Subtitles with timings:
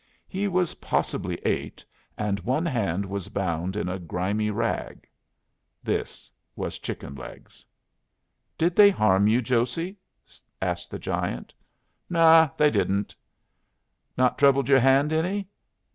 [0.27, 1.85] He was possibly eight,
[2.17, 5.07] and one hand was bound in a grimy rag.
[5.83, 7.63] This was Chickenlegs.
[8.57, 9.97] "Did they harm you, Josey?"
[10.59, 11.53] asked the giant.
[12.09, 13.13] "Naw, they didn't."
[14.17, 15.47] "Not troubled your hand any?"